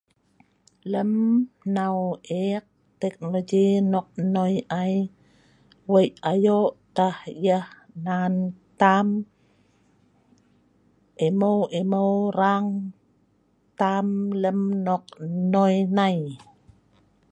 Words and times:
Lem 0.91 1.11
hnau 1.61 1.97
eek 2.43 2.65
teknoloji 3.01 3.65
nok 3.91 4.07
nnoi 4.25 4.53
ai 4.81 4.95
wei 5.91 6.07
ayo' 6.31 6.75
tah 6.95 7.17
yeh 7.45 7.65
nan 8.05 8.33
tam 8.79 9.07
emeu 11.27 11.59
emeu 11.79 12.13
rang 12.39 12.67
tam 13.79 14.07
lem 14.41 14.59
nok 14.85 15.03
nnoi 15.39 15.75
nai. 15.97 16.17